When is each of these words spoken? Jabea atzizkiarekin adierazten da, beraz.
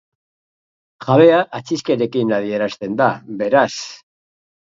Jabea 1.05 1.37
atzizkiarekin 1.59 2.33
adierazten 2.39 2.97
da, 3.03 3.11
beraz. 3.45 3.69